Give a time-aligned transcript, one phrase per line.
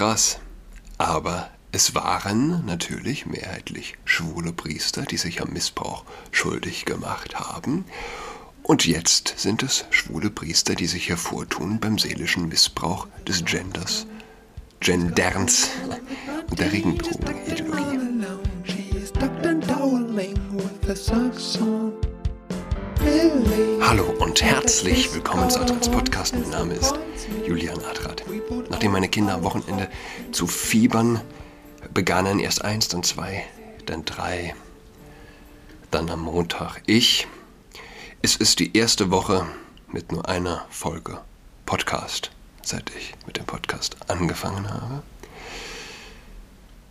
[0.00, 0.38] krass.
[0.96, 7.84] Aber es waren natürlich mehrheitlich schwule Priester, die sich am Missbrauch schuldig gemacht haben.
[8.62, 14.06] Und jetzt sind es schwule Priester, die sich hervortun beim seelischen Missbrauch des Genders,
[14.80, 15.68] Genderns
[16.48, 17.98] und der Regenbogenideologie.
[23.00, 26.34] Hallo und herzlich willkommen zu Adrats Podcast.
[26.34, 26.94] Mein Name ist
[27.46, 28.24] Julian Adrat.
[28.68, 29.88] Nachdem meine Kinder am Wochenende
[30.32, 31.22] zu fiebern
[31.94, 33.44] begannen, erst eins, dann zwei,
[33.86, 34.54] dann drei,
[35.90, 37.26] dann am Montag ich.
[38.20, 39.46] Es ist die erste Woche
[39.88, 41.20] mit nur einer Folge
[41.64, 42.30] Podcast,
[42.62, 45.02] seit ich mit dem Podcast angefangen habe.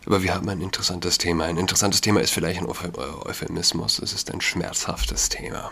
[0.10, 1.46] Aber wir haben ein interessantes Thema.
[1.46, 4.00] Ein interessantes Thema ist vielleicht ein Euphemismus.
[4.00, 5.72] Es ist ein schmerzhaftes Thema.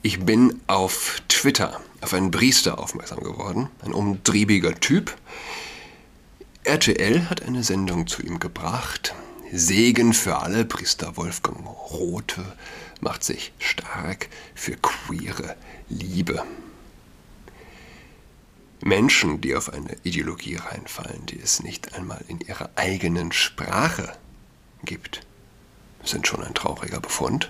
[0.00, 3.68] Ich bin auf Twitter auf einen Priester aufmerksam geworden.
[3.84, 5.14] Ein umtriebiger Typ.
[6.64, 9.14] RTL hat eine Sendung zu ihm gebracht.
[9.52, 10.64] Segen für alle.
[10.64, 12.56] Priester Wolfgang Rote
[13.02, 15.56] macht sich stark für queere
[15.90, 16.42] Liebe.
[18.80, 24.16] Menschen, die auf eine Ideologie reinfallen, die es nicht einmal in ihrer eigenen Sprache
[24.84, 25.20] gibt,
[26.04, 27.48] sind schon ein trauriger Befund.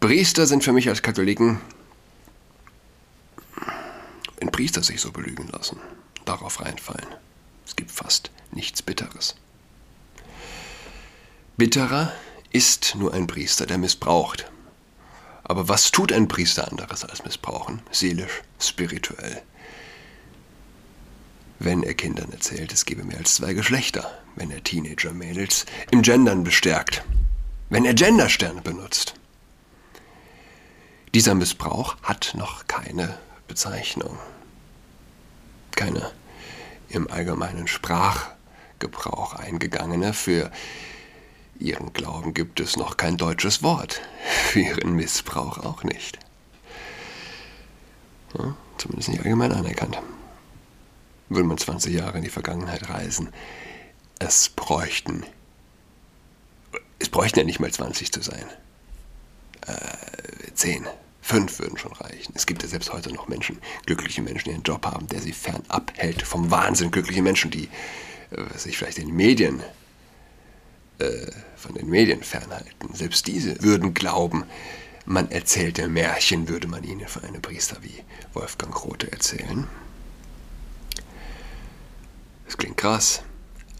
[0.00, 1.60] Priester sind für mich als Katholiken,
[4.38, 5.78] wenn Priester sich so belügen lassen,
[6.24, 7.06] darauf reinfallen,
[7.64, 9.36] es gibt fast nichts Bitteres.
[11.56, 12.12] Bitterer
[12.50, 14.50] ist nur ein Priester, der missbraucht.
[15.44, 17.82] Aber was tut ein Priester anderes als missbrauchen?
[17.90, 19.42] Seelisch, spirituell
[21.64, 26.44] wenn er Kindern erzählt, es gebe mehr als zwei Geschlechter, wenn er Teenager-Mädels im Gendern
[26.44, 27.04] bestärkt,
[27.70, 29.14] wenn er Gendersterne benutzt.
[31.14, 34.18] Dieser Missbrauch hat noch keine Bezeichnung,
[35.76, 36.10] keine
[36.88, 40.14] im allgemeinen Sprachgebrauch eingegangene.
[40.14, 40.50] Für
[41.58, 44.00] ihren Glauben gibt es noch kein deutsches Wort,
[44.50, 46.18] für ihren Missbrauch auch nicht.
[48.36, 49.98] Ja, zumindest nicht allgemein anerkannt
[51.34, 53.30] würde man 20 Jahre in die Vergangenheit reisen.
[54.18, 55.24] Es bräuchten,
[56.98, 58.46] es bräuchten ja nicht mal 20 zu sein.
[59.66, 60.86] Äh, 10,
[61.22, 62.32] 5 würden schon reichen.
[62.34, 65.32] Es gibt ja selbst heute noch Menschen, glückliche Menschen, die einen Job haben, der sie
[65.32, 66.90] fernab hält vom Wahnsinn.
[66.90, 67.68] Glückliche Menschen, die
[68.30, 69.62] äh, sich vielleicht den Medien
[70.98, 72.94] äh, von den Medien fernhalten.
[72.94, 74.44] Selbst diese würden glauben,
[75.04, 78.02] man erzählte Märchen, würde man ihnen von einem Priester wie
[78.34, 79.66] Wolfgang Rote erzählen.
[82.52, 83.22] Das klingt krass.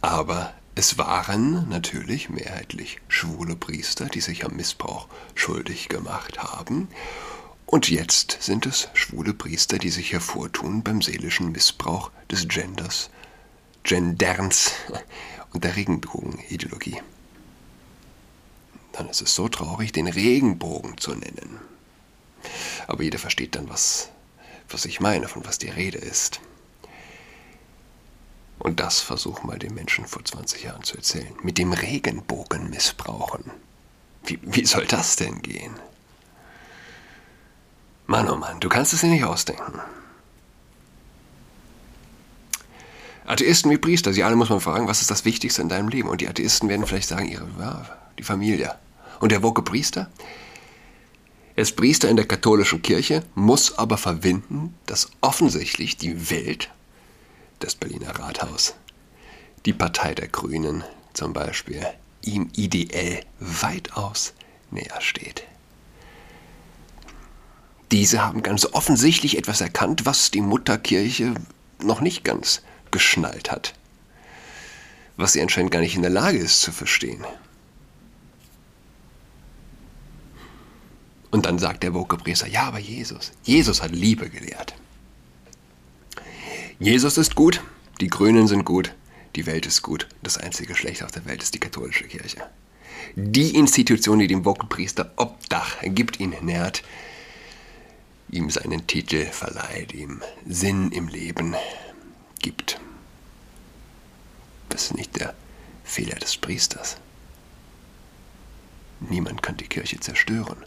[0.01, 6.89] Aber es waren natürlich mehrheitlich schwule Priester, die sich am Missbrauch schuldig gemacht haben.
[7.67, 13.11] Und jetzt sind es schwule Priester, die sich hervortun beim seelischen Missbrauch des Genders,
[13.83, 14.73] Genderns
[15.53, 17.03] und der Regenbogenideologie.
[18.93, 21.61] Dann ist es so traurig, den Regenbogen zu nennen.
[22.87, 24.09] Aber jeder versteht dann, was,
[24.71, 26.41] was ich meine, von was die Rede ist.
[28.59, 31.35] Und das versuch mal den Menschen vor 20 Jahren zu erzählen.
[31.43, 33.51] Mit dem Regenbogen missbrauchen.
[34.25, 35.75] Wie, wie soll das denn gehen?
[38.07, 39.81] Mann, oh Mann, du kannst es dir nicht ausdenken.
[43.25, 46.09] Atheisten wie Priester, sie alle muss man fragen, was ist das Wichtigste in deinem Leben?
[46.09, 47.87] Und die Atheisten werden vielleicht sagen, ihre, ja,
[48.19, 48.75] die Familie.
[49.21, 50.11] Und der woke Priester?
[51.55, 56.71] Er ist Priester in der katholischen Kirche, muss aber verwinden, dass offensichtlich die Welt
[57.63, 58.75] das Berliner Rathaus,
[59.67, 61.87] die Partei der Grünen zum Beispiel,
[62.23, 64.35] ihm ideell weitaus
[64.71, 65.45] näher steht.
[67.91, 71.35] Diese haben ganz offensichtlich etwas erkannt, was die Mutterkirche
[71.83, 73.75] noch nicht ganz geschnallt hat,
[75.17, 77.25] was sie anscheinend gar nicht in der Lage ist zu verstehen.
[81.31, 84.75] Und dann sagt der Woke-Priester, ja, aber Jesus, Jesus hat Liebe gelehrt.
[86.83, 87.63] Jesus ist gut,
[88.01, 88.93] die Grünen sind gut,
[89.37, 90.09] die Welt ist gut.
[90.25, 92.43] Das einzige Geschlecht auf der Welt ist die katholische Kirche.
[93.15, 96.83] Die Institution, die dem Wockenpriester Obdach gibt, ihn nährt,
[98.33, 101.55] ihm seinen Titel verleiht, ihm Sinn im Leben
[102.41, 102.81] gibt.
[104.69, 105.35] Das ist nicht der
[105.85, 106.97] Fehler des Priesters.
[108.99, 110.59] Niemand kann die Kirche zerstören.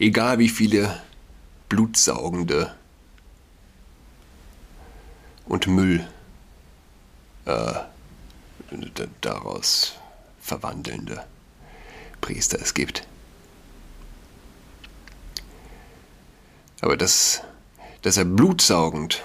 [0.00, 1.00] Egal wie viele
[1.68, 2.74] blutsaugende
[5.46, 6.06] und Müll
[7.44, 7.74] äh,
[9.20, 9.94] daraus
[10.40, 11.24] verwandelnde
[12.20, 13.06] Priester es gibt.
[16.80, 17.42] Aber dass,
[18.02, 19.22] dass er blutsaugend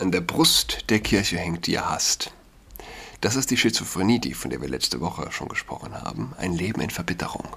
[0.00, 2.32] An der Brust der Kirche hängt, die ihr hasst.
[3.20, 6.34] Das ist die Schizophrenie, die, von der wir letzte Woche schon gesprochen haben.
[6.36, 7.48] Ein Leben in Verbitterung.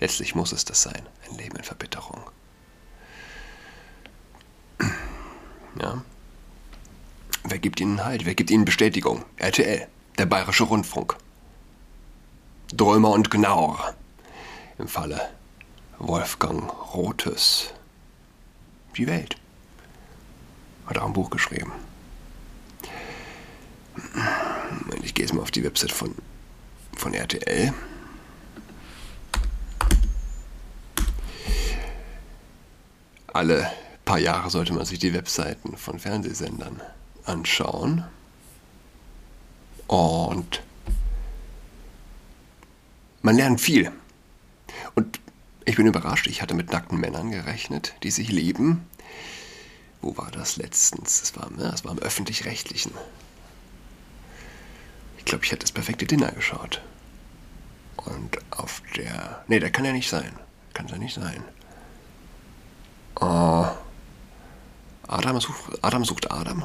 [0.00, 2.20] Letztlich muss es das sein, ein Leben in Verbitterung.
[5.80, 6.02] Ja.
[7.46, 8.24] Wer gibt ihnen Halt?
[8.24, 9.22] Wer gibt ihnen Bestätigung?
[9.36, 9.86] RTL,
[10.18, 11.16] der Bayerische Rundfunk.
[12.68, 13.94] Drömer und Gnauer.
[14.78, 15.20] Im Falle
[15.98, 17.74] Wolfgang Rothes.
[18.96, 19.36] Die Welt.
[20.86, 21.72] Hat auch ein Buch geschrieben.
[25.02, 26.14] Ich gehe jetzt mal auf die Website von,
[26.96, 27.74] von RTL.
[33.26, 33.70] Alle
[34.06, 36.80] paar Jahre sollte man sich die Webseiten von Fernsehsendern
[37.24, 38.04] anschauen.
[39.86, 40.62] Und
[43.22, 43.92] man lernt viel.
[44.94, 45.20] Und
[45.64, 48.86] ich bin überrascht, ich hatte mit nackten Männern gerechnet, die sich lieben.
[50.02, 51.20] Wo war das letztens?
[51.20, 52.92] Das war, ja, das war im öffentlich-rechtlichen.
[55.18, 56.82] Ich glaube, ich hätte das perfekte Dinner geschaut.
[57.96, 59.42] Und auf der.
[59.48, 60.38] Nee, der kann ja nicht sein.
[60.74, 61.42] Kann ja nicht sein.
[63.18, 63.68] Uh,
[65.08, 66.64] Adam, sucht, Adam sucht Adam.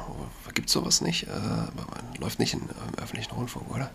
[0.54, 1.24] Gibt es sowas nicht?
[1.24, 2.62] Äh, läuft nicht im
[2.96, 3.90] öffentlichen Rundfunk, oder?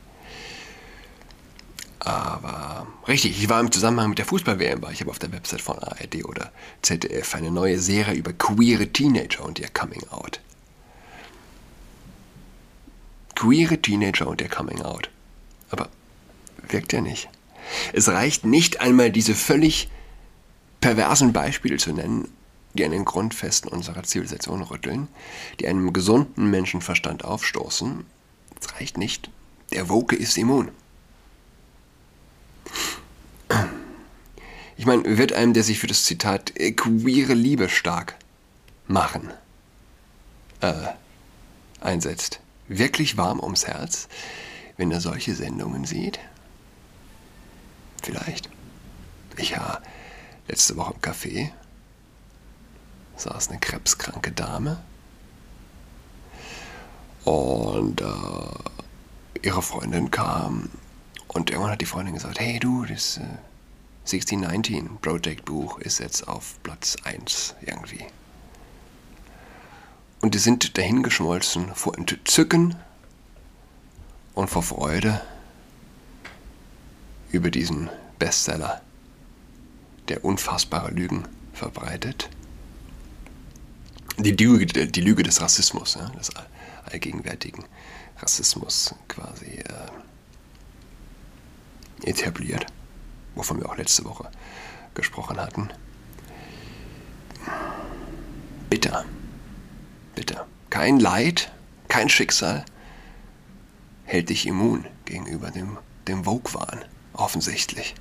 [1.99, 5.61] Aber richtig, ich war im Zusammenhang mit der Fußball-WM, war ich habe auf der Website
[5.61, 6.51] von ARD oder
[6.83, 10.39] ZDF eine neue Serie über queere Teenager und ihr Coming Out.
[13.33, 15.09] Queere Teenager und ihr Coming Out.
[15.71, 15.89] Aber
[16.69, 17.27] wirkt ja nicht.
[17.91, 19.89] Es reicht nicht einmal diese völlig
[20.81, 22.27] perversen Beispiele zu nennen,
[22.75, 25.07] die an den Grundfesten unserer Zivilisation rütteln,
[25.59, 28.05] die einem gesunden Menschenverstand aufstoßen.
[28.59, 29.29] Es reicht nicht.
[29.71, 30.69] Der Woke ist immun.
[34.77, 38.15] Ich meine, wird einem, der sich für das Zitat äh, queere Liebe stark
[38.87, 39.31] machen,
[40.61, 40.73] äh,
[41.79, 44.09] einsetzt, wirklich warm ums Herz,
[44.77, 46.19] wenn er solche Sendungen sieht?
[48.03, 48.49] Vielleicht.
[49.37, 49.81] Ich war
[50.47, 51.51] letzte Woche im Café,
[53.17, 54.77] saß eine krebskranke Dame
[57.23, 58.05] und äh,
[59.41, 60.69] ihre Freundin kam
[61.27, 63.17] und irgendwann hat die Freundin gesagt, hey du, das...
[63.17, 63.23] Äh,
[64.05, 68.05] 1619 Project Buch ist jetzt auf Platz 1 irgendwie.
[70.21, 72.75] Und die sind dahingeschmolzen vor Entzücken
[74.35, 75.21] und vor Freude
[77.31, 77.89] über diesen
[78.19, 78.79] Bestseller,
[80.07, 82.29] der unfassbare Lügen verbreitet.
[84.17, 86.29] Die Lüge, die Lüge des Rassismus, ja, des
[86.85, 87.65] allgegenwärtigen
[88.17, 89.91] Rassismus quasi äh,
[92.03, 92.67] etabliert
[93.35, 94.29] wovon wir auch letzte Woche
[94.93, 95.69] gesprochen hatten.
[98.69, 99.05] Bitter.
[100.15, 100.47] Bitter.
[100.69, 101.51] Kein Leid,
[101.87, 102.65] kein Schicksal
[104.05, 105.77] hält dich immun gegenüber dem,
[106.07, 107.95] dem Vogue-Wahn, offensichtlich.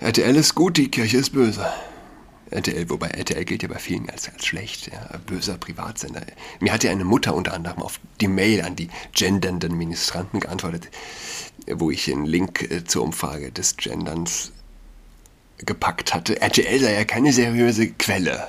[0.00, 1.66] RTL ist gut, die Kirche ist böse.
[2.54, 6.22] RTL, wobei RTL gilt ja bei vielen als, als schlecht, ja, böser Privatsender.
[6.60, 10.88] Mir hat ja eine Mutter unter anderem auf die Mail an die gendernden Ministranten geantwortet,
[11.66, 14.52] wo ich einen Link äh, zur Umfrage des Genderns
[15.58, 16.40] gepackt hatte.
[16.40, 18.46] RTL sei ja keine seriöse Quelle.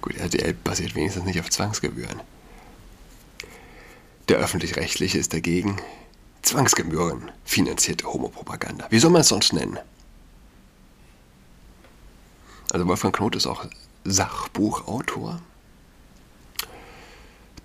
[0.00, 2.20] Gut, RTL basiert wenigstens nicht auf Zwangsgebühren.
[4.28, 5.76] Der öffentlich-rechtliche ist dagegen
[6.42, 8.86] Zwangsgebühren finanzierte Homopropaganda.
[8.90, 9.78] Wie soll man es sonst nennen?
[12.72, 13.66] Also Wolfgang Knot ist auch
[14.04, 15.42] Sachbuchautor.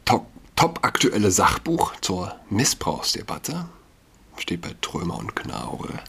[0.03, 3.69] Top, top aktuelle Sachbuch zur Missbrauchsdebatte.
[4.35, 5.99] Steht bei Trömer und Knaure.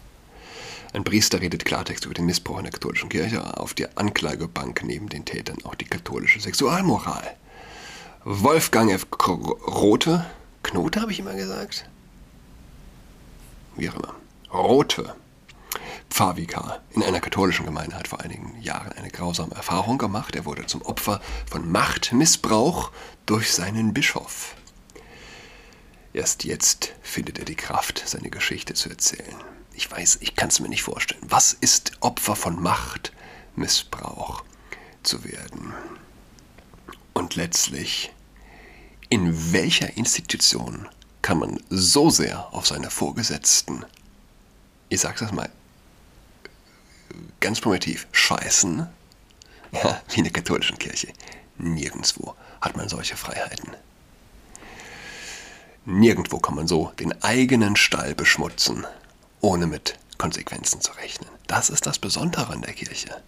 [0.93, 3.57] Ein Priester redet Klartext über den Missbrauch in der katholischen Kirche.
[3.57, 7.37] Auf der Anklagebank neben den Tätern auch die katholische Sexualmoral.
[8.25, 9.07] Wolfgang F.
[9.23, 10.27] Rote.
[10.65, 11.89] Knote habe ich immer gesagt.
[13.77, 14.15] Wie auch immer.
[14.53, 15.15] Rote
[16.11, 20.35] Pfarrvikar in einer katholischen Gemeinde hat vor einigen Jahren eine grausame Erfahrung gemacht.
[20.35, 22.91] Er wurde zum Opfer von Machtmissbrauch
[23.27, 24.55] durch seinen Bischof.
[26.13, 29.37] Erst jetzt findet er die Kraft, seine Geschichte zu erzählen.
[29.75, 31.23] Ich weiß, ich kann es mir nicht vorstellen.
[31.29, 34.43] Was ist Opfer von Machtmissbrauch
[35.03, 35.73] zu werden?
[37.13, 38.13] Und letztlich,
[39.09, 40.89] in welcher Institution
[41.23, 43.85] kann man so sehr auf seine Vorgesetzten,
[44.89, 45.51] ich sag's das mal,
[47.41, 48.87] ganz primitiv, scheißen,
[49.73, 51.09] ja, wie in der katholischen Kirche.
[51.59, 53.77] Nirgendwo hat man solche Freiheiten.
[55.85, 58.87] Nirgendwo kann man so den eigenen Stall beschmutzen,
[59.41, 61.31] ohne mit Konsequenzen zu rechnen.
[61.47, 63.23] Das ist das Besondere an der Kirche.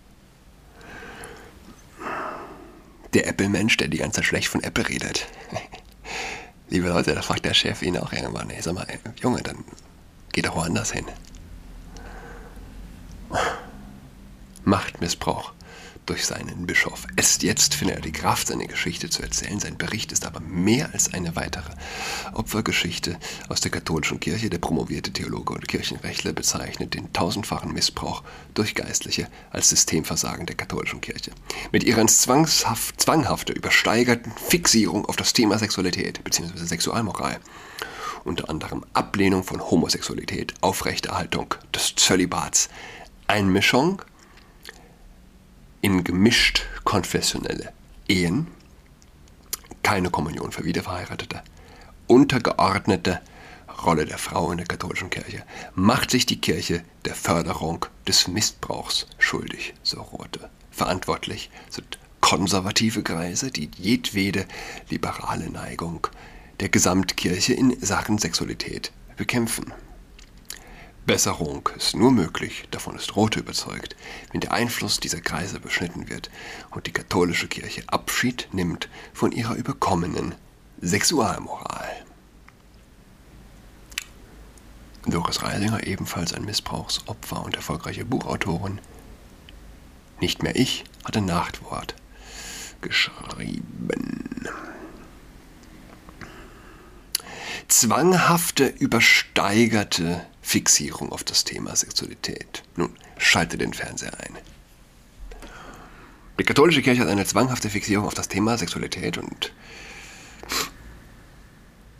[3.15, 5.27] Der Apple-Mensch, der die ganze Zeit schlecht von Apple redet.
[6.69, 8.87] Liebe Leute, da fragt der Chef ihn auch irgendwann, ey, sag mal,
[9.21, 9.65] Junge, dann
[10.33, 11.07] geh doch woanders hin.
[14.65, 15.53] Machtmissbrauch
[16.07, 17.07] durch seinen Bischof.
[17.17, 19.61] Erst jetzt findet er die Kraft, seine Geschichte zu erzählen.
[19.61, 21.71] Sein Bericht ist aber mehr als eine weitere
[22.33, 23.17] Opfergeschichte
[23.49, 24.51] aus der katholischen Kirche.
[24.51, 28.25] Der promovierte Theologe und Kirchenrechtler bezeichnet den tausendfachen Missbrauch
[28.55, 31.31] durch Geistliche als Systemversagen der katholischen Kirche.
[31.71, 36.65] Mit ihrer zwangshaft, zwanghafter, übersteigerten Fixierung auf das Thema Sexualität bzw.
[36.65, 37.39] Sexualmoral
[38.25, 42.69] unter anderem Ablehnung von Homosexualität, Aufrechterhaltung des Zölibats,
[43.27, 44.03] Einmischung
[45.81, 47.73] in gemischt konfessionelle
[48.09, 48.47] Ehen,
[49.83, 51.43] keine Kommunion für Wiederverheiratete,
[52.07, 53.21] untergeordnete
[53.85, 55.43] Rolle der Frau in der katholischen Kirche,
[55.75, 60.51] macht sich die Kirche der Förderung des Missbrauchs schuldig, so Rote.
[60.71, 64.47] Verantwortlich sind konservative Kreise, die jedwede
[64.91, 66.07] liberale Neigung
[66.61, 69.73] der Gesamtkirche in Sachen Sexualität bekämpfen.
[71.11, 73.97] Besserung ist nur möglich, davon ist Rote überzeugt,
[74.31, 76.31] wenn der Einfluss dieser Kreise beschnitten wird
[76.71, 80.37] und die katholische Kirche Abschied nimmt von ihrer überkommenen
[80.81, 81.91] Sexualmoral.
[85.05, 88.81] Doris Reisinger, ebenfalls ein Missbrauchsopfer und erfolgreiche Buchautorin,
[90.21, 91.97] nicht mehr ich, hatte Nachtwort
[92.83, 94.49] geschrieben.
[97.67, 102.65] Zwanghafte, übersteigerte Fixierung auf das Thema Sexualität.
[102.75, 104.37] Nun, schalte den Fernseher ein.
[106.41, 109.53] Die katholische Kirche hat eine zwanghafte Fixierung auf das Thema Sexualität und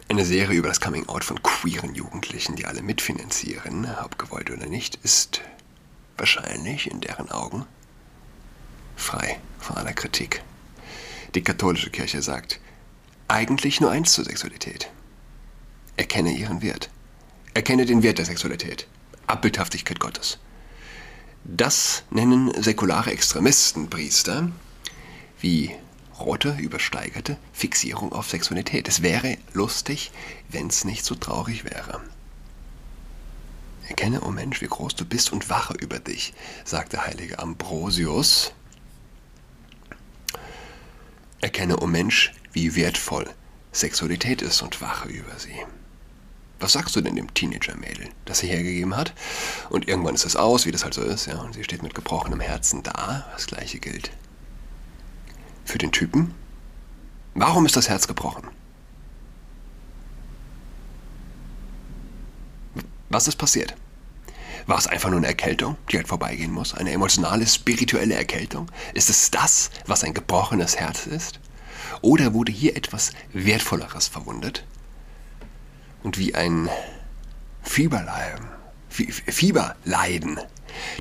[0.09, 4.97] eine Serie über das Coming-out von queeren Jugendlichen, die alle mitfinanzieren, ob gewollt oder nicht,
[5.05, 5.43] ist
[6.17, 7.67] wahrscheinlich in deren Augen
[8.97, 10.43] frei von aller Kritik.
[11.37, 12.59] Die katholische Kirche sagt
[13.29, 14.91] eigentlich nur eins zur Sexualität.
[15.97, 16.91] Erkenne ihren Wert.
[17.61, 18.87] Erkenne den Wert der Sexualität.
[19.27, 20.39] Abbildhaftigkeit Gottes.
[21.45, 24.51] Das nennen säkulare Extremisten Priester
[25.41, 25.71] wie
[26.19, 28.89] rote, übersteigerte Fixierung auf Sexualität.
[28.89, 30.11] Es wäre lustig,
[30.49, 32.01] wenn es nicht so traurig wäre.
[33.89, 36.33] Erkenne, o oh Mensch, wie groß du bist und wache über dich,
[36.65, 38.55] sagt der heilige Ambrosius.
[41.43, 43.29] Erkenne, o oh Mensch, wie wertvoll
[43.71, 45.61] Sexualität ist und wache über sie.
[46.61, 49.15] Was sagst du denn dem Teenager-Mädel, das sie hergegeben hat?
[49.71, 51.95] Und irgendwann ist es aus, wie das halt so ist, ja, und sie steht mit
[51.95, 53.27] gebrochenem Herzen da.
[53.33, 54.11] Das gleiche gilt
[55.65, 56.35] für den Typen.
[57.35, 58.49] Warum ist das Herz gebrochen?
[63.09, 63.75] Was ist passiert?
[64.67, 66.75] War es einfach nur eine Erkältung, die halt vorbeigehen muss?
[66.75, 68.71] Eine emotionale, spirituelle Erkältung?
[68.95, 71.41] Ist es das, was ein gebrochenes Herz ist?
[72.03, 74.65] Oder wurde hier etwas Wertvolleres verwundet?
[76.03, 76.69] Und wie ein
[77.63, 78.47] Fieberleiden,
[78.89, 80.41] Fieberleiden,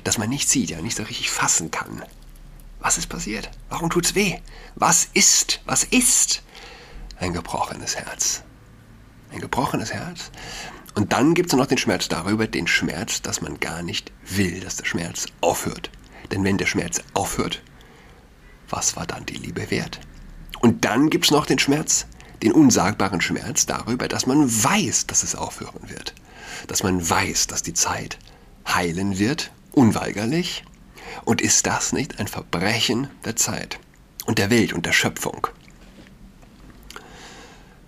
[0.04, 2.02] das man nicht sieht, ja nicht so richtig fassen kann.
[2.80, 3.50] Was ist passiert?
[3.68, 4.38] Warum tut's weh?
[4.74, 5.60] Was ist?
[5.66, 6.42] Was ist?
[7.18, 8.42] Ein gebrochenes Herz.
[9.32, 10.30] Ein gebrochenes Herz.
[10.94, 14.60] Und dann gibt es noch den Schmerz darüber, den Schmerz, dass man gar nicht will,
[14.60, 15.90] dass der Schmerz aufhört.
[16.30, 17.62] Denn wenn der Schmerz aufhört,
[18.68, 20.00] was war dann die Liebe wert?
[20.60, 22.06] Und dann gibt es noch den Schmerz,
[22.42, 26.14] den unsagbaren Schmerz darüber, dass man weiß, dass es aufhören wird.
[26.66, 28.18] Dass man weiß, dass die Zeit
[28.66, 30.64] heilen wird, unweigerlich.
[31.24, 33.78] Und ist das nicht ein Verbrechen der Zeit
[34.26, 35.48] und der Welt und der Schöpfung?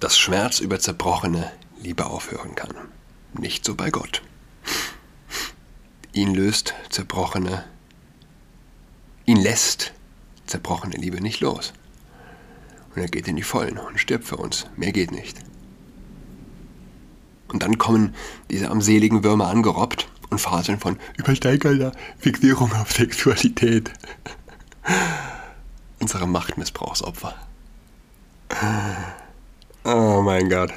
[0.00, 2.74] Dass Schmerz über zerbrochene Liebe aufhören kann.
[3.34, 4.22] Nicht so bei Gott.
[6.12, 7.64] Ihn löst zerbrochene,
[9.24, 9.92] ihn lässt
[10.46, 11.72] zerbrochene Liebe nicht los.
[12.94, 14.66] Und er geht in die Vollen und stirbt für uns.
[14.76, 15.38] Mehr geht nicht.
[17.48, 18.14] Und dann kommen
[18.50, 23.92] diese armseligen Würmer angerobbt und faseln von übersteigernder Fixierung auf Sexualität.
[26.00, 27.34] Unsere Machtmissbrauchsopfer.
[29.84, 30.72] Oh mein Gott.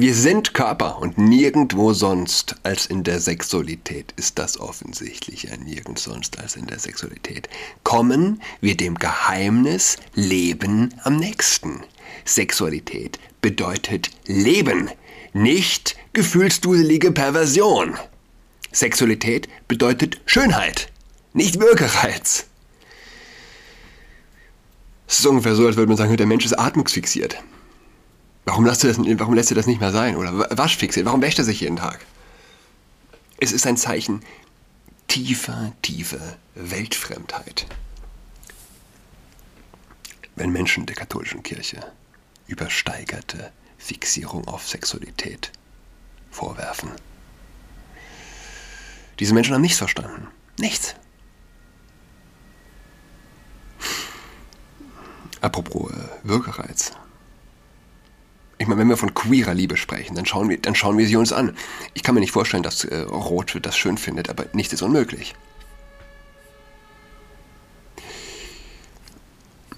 [0.00, 6.38] Wir sind Körper und nirgendwo sonst als in der Sexualität ist das offensichtlich nirgends sonst
[6.38, 7.48] als in der Sexualität.
[7.82, 11.82] Kommen wir dem Geheimnis Leben am nächsten.
[12.24, 14.88] Sexualität bedeutet Leben,
[15.32, 17.98] nicht gefühlsduselige Perversion.
[18.70, 20.92] Sexualität bedeutet Schönheit,
[21.32, 22.46] nicht Würgereiz.
[25.08, 27.42] Es ist ungefähr so, als würde man sagen, der Mensch ist atmungsfixiert.
[28.48, 30.16] Warum lässt, du das, warum lässt du das nicht mehr sein?
[30.16, 31.04] Oder waschfixiert?
[31.04, 32.00] Warum wäscht er sich jeden Tag?
[33.38, 34.22] Es ist ein Zeichen
[35.06, 37.66] tiefer, tiefer Weltfremdheit.
[40.34, 41.92] wenn Menschen der katholischen Kirche
[42.46, 45.52] übersteigerte Fixierung auf Sexualität
[46.30, 46.92] vorwerfen.
[49.18, 50.28] Diese Menschen haben nichts verstanden.
[50.58, 50.94] Nichts.
[55.42, 56.92] Apropos äh, Würgereiz.
[58.58, 61.16] Ich meine, wenn wir von queerer Liebe sprechen, dann schauen wir, dann schauen wir sie
[61.16, 61.56] uns an.
[61.94, 65.34] Ich kann mir nicht vorstellen, dass äh, Roth das schön findet, aber nichts ist unmöglich.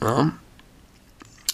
[0.02, 0.32] Ja.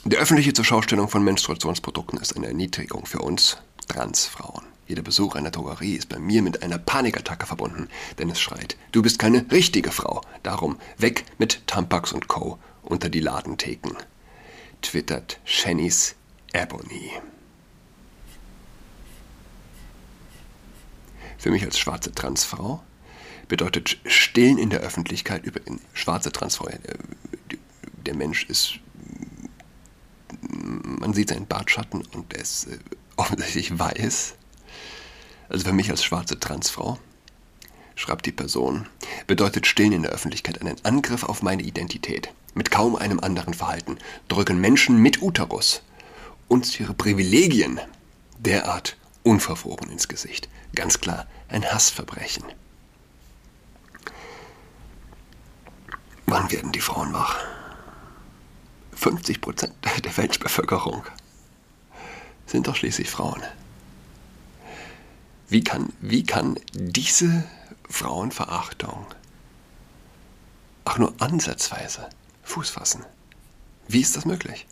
[0.04, 4.64] Die öffentliche Zurschaustellung von Menstruationsprodukten ist eine Erniedrigung für uns Transfrauen.
[4.86, 7.88] Jeder Besuch einer Drogerie ist bei mir mit einer Panikattacke verbunden,
[8.20, 10.20] denn es schreit, du bist keine richtige Frau.
[10.44, 12.60] Darum weg mit Tampax und Co.
[12.82, 13.96] unter die Ladentheken.
[14.80, 16.14] Twittert Shannys
[16.56, 17.12] Ebony.
[21.36, 22.82] Für mich als schwarze Transfrau
[23.46, 25.60] bedeutet Stillen in der Öffentlichkeit über
[25.92, 26.68] schwarze Transfrau.
[26.68, 26.78] Äh,
[28.06, 28.78] der Mensch ist,
[30.40, 32.78] man sieht seinen Bartschatten und er ist äh,
[33.16, 34.34] offensichtlich weiß.
[35.48, 36.98] Also für mich als schwarze Transfrau,
[37.94, 38.86] schreibt die Person,
[39.26, 42.32] bedeutet Stillen in der Öffentlichkeit einen Angriff auf meine Identität.
[42.54, 43.98] Mit kaum einem anderen Verhalten
[44.28, 45.82] drücken Menschen mit Uterus
[46.48, 47.80] uns ihre Privilegien
[48.38, 50.48] derart unverfroren ins Gesicht.
[50.74, 52.44] Ganz klar ein Hassverbrechen.
[56.26, 57.36] Wann werden die Frauen wach?
[58.94, 59.74] 50 Prozent
[60.04, 61.04] der Weltbevölkerung
[62.46, 63.42] sind doch schließlich Frauen.
[65.48, 67.44] Wie kann, wie kann diese
[67.88, 69.06] Frauenverachtung
[70.84, 72.08] auch nur ansatzweise
[72.42, 73.04] Fuß fassen?
[73.88, 74.66] Wie ist das möglich?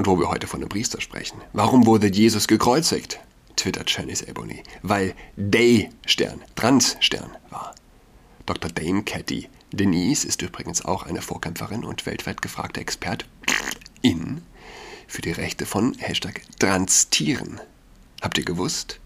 [0.00, 1.42] Und wo wir heute von einem Priester sprechen.
[1.52, 3.20] Warum wurde Jesus gekreuzigt?
[3.54, 4.62] twittert Janice Ebony.
[4.80, 7.74] Weil Day-Stern, Trans-Stern war.
[8.46, 8.70] Dr.
[8.70, 14.40] Dame Catty Denise ist übrigens auch eine Vorkämpferin und weltweit gefragte Expertin
[15.06, 17.60] für die Rechte von Hashtag Transtieren.
[18.22, 19.00] Habt ihr gewusst,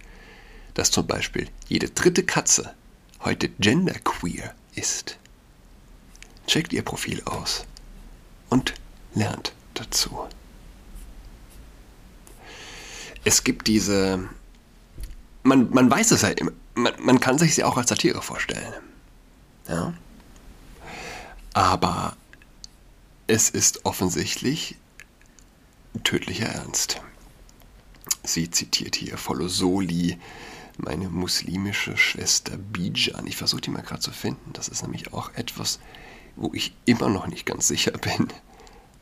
[0.75, 2.73] dass zum Beispiel jede dritte Katze
[3.25, 5.19] heute genderqueer ist?
[6.47, 7.65] Checkt ihr Profil aus
[8.49, 8.75] und
[9.13, 10.29] lernt dazu.
[13.25, 14.29] Es gibt diese.
[15.43, 16.53] Man, man weiß es immer.
[16.75, 18.73] Man, man kann sich sie auch als Satire vorstellen.
[19.69, 19.95] Ja?
[21.53, 22.17] Aber
[23.27, 24.77] es ist offensichtlich
[26.03, 27.01] tödlicher Ernst.
[28.25, 30.19] Sie zitiert hier Folosoli,
[30.77, 33.27] meine muslimische Schwester Bijan.
[33.27, 34.53] Ich versuche die mal gerade zu finden.
[34.53, 35.79] Das ist nämlich auch etwas,
[36.37, 38.29] wo ich immer noch nicht ganz sicher bin,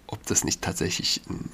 [0.06, 1.48] ob das nicht tatsächlich ein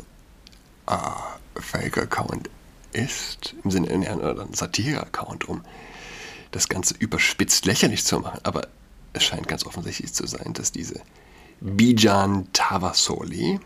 [0.89, 2.51] äh, Fake-Account
[2.99, 5.63] ist, im Sinne einer Satire-Account, um
[6.51, 8.41] das Ganze überspitzt lächerlich zu machen.
[8.43, 8.69] Aber
[9.13, 11.01] es scheint ganz offensichtlich zu sein, dass diese
[11.61, 13.61] Bijan Tavasoli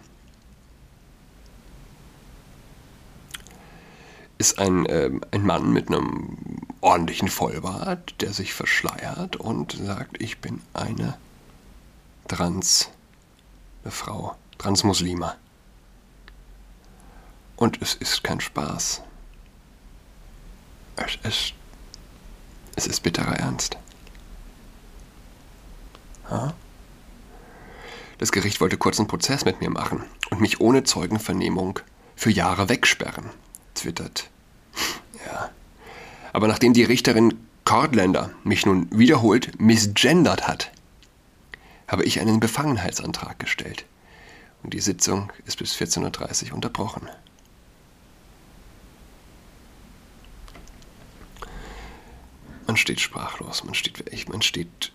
[4.38, 6.37] ist ein, ähm, ein Mann mit einem
[6.81, 11.16] ordentlichen Vollbart, der sich verschleiert und sagt, ich bin eine
[12.27, 12.90] Trans,
[13.85, 15.37] eine Frau, Transmuslima.
[17.57, 19.03] Und es ist kein Spaß.
[20.96, 21.55] Es ist,
[22.76, 23.76] es ist bitterer Ernst.
[28.18, 31.81] Das Gericht wollte kurzen Prozess mit mir machen und mich ohne Zeugenvernehmung
[32.16, 33.31] für Jahre wegsperren,
[33.74, 34.31] twittert.
[35.26, 35.50] Ja.
[36.33, 40.72] Aber nachdem die Richterin Cordländer mich nun wiederholt misgendert hat,
[41.87, 43.85] habe ich einen Befangenheitsantrag gestellt.
[44.62, 47.09] Und die Sitzung ist bis 14.30 Uhr unterbrochen.
[52.72, 54.92] Man steht sprachlos, man steht, man steht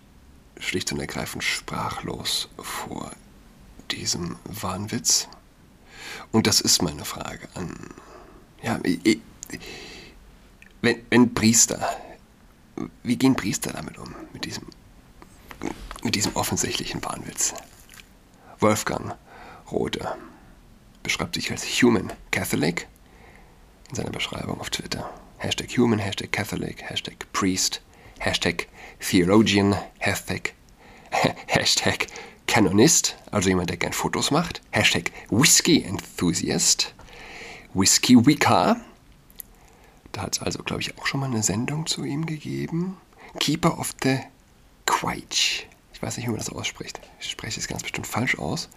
[0.58, 3.12] schlicht und ergreifend sprachlos vor
[3.92, 5.28] diesem Wahnwitz.
[6.32, 7.78] Und das ist meine Frage an.
[8.64, 8.80] Ja,
[10.80, 11.88] wenn, wenn Priester,
[13.04, 14.66] wie gehen Priester damit um, mit diesem,
[16.02, 17.54] mit diesem offensichtlichen Wahnwitz?
[18.58, 19.14] Wolfgang
[19.70, 20.16] Rode
[21.04, 22.88] beschreibt sich als Human Catholic
[23.88, 25.08] in seiner Beschreibung auf Twitter.
[25.38, 27.80] Hashtag Human, Hashtag Catholic, Hashtag Priest,
[28.18, 28.66] Hashtag
[28.98, 30.52] Theologian, Hashtag,
[31.46, 32.08] Hashtag
[32.48, 36.92] Kanonist, also jemand, der gern Fotos macht, Hashtag Whisky Enthusiast,
[37.72, 38.80] Whisky Wicca,
[40.10, 42.96] da hat es also, glaube ich, auch schon mal eine Sendung zu ihm gegeben,
[43.38, 44.18] Keeper of the
[44.86, 48.68] Quaich, ich weiß nicht, wie man das ausspricht, ich spreche es ganz bestimmt falsch aus,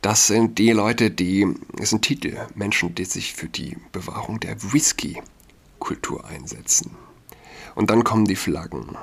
[0.00, 1.46] das sind die Leute, die,
[1.76, 4.60] das sind Titel, Menschen, die sich für die Bewahrung der
[5.82, 6.96] Whisky-Kultur einsetzen.
[7.74, 8.96] Und dann kommen die Flaggen.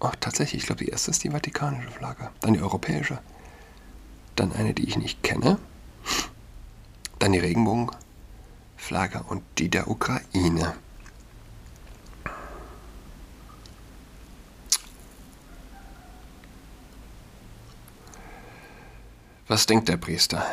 [0.00, 2.30] Ach, tatsächlich, ich glaube, die erste ist die vatikanische Flagge.
[2.40, 3.18] Dann die europäische.
[4.36, 5.58] Dann eine, die ich nicht kenne.
[7.18, 10.74] Dann die Regenbogenflagge und die der Ukraine.
[19.48, 20.44] Was denkt der Priester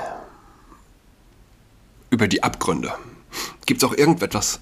[2.09, 2.93] über die Abgründe?
[3.65, 4.59] Gibt es auch irgendetwas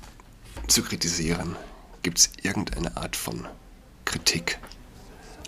[0.72, 1.58] zu kritisieren?
[2.02, 3.46] Gibt es irgendeine Art von
[4.06, 4.58] Kritik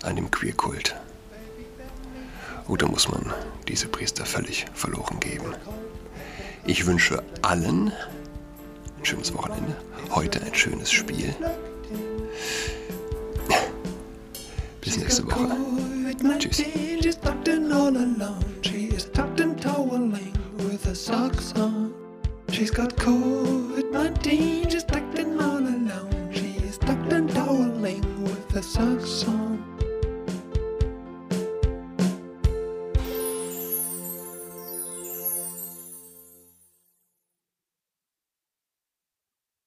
[0.02, 0.94] an dem Queerkult?
[2.68, 3.32] Oder muss man
[3.66, 5.54] diese Priester völlig verloren geben?
[6.66, 7.92] Ich wünsche allen
[8.98, 9.74] ein schönes Wochenende,
[10.10, 11.34] heute ein schönes Spiel.
[14.80, 15.56] Bis nächste Woche.
[16.38, 16.64] Tschüss.
[22.54, 25.03] She's got COVID-19, she's tucked in
[28.76, 29.43] all